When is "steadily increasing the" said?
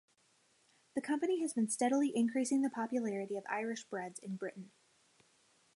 1.69-2.71